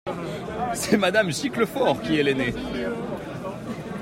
C’est 0.73 0.97
madame 0.97 1.29
Giclefort 1.31 2.01
qui 2.01 2.17
est 2.17 2.23
l’aînée… 2.23 2.55